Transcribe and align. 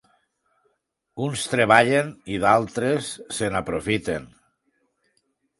Uns 1.25 1.43
treballen, 1.51 2.09
i 2.37 2.41
d'altres 2.45 3.13
se 3.41 3.51
n'aprofiten. 3.57 4.29